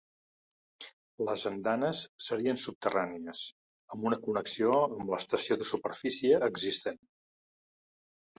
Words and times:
Les 1.25 1.43
andanes 1.49 2.01
serien 2.27 2.57
subterrànies, 2.61 3.41
amb 3.97 4.09
una 4.13 4.19
connexió 4.25 4.73
amb 4.79 5.05
l'estació 5.13 5.59
de 5.63 5.69
superfície 5.75 6.41
existent. 6.51 7.01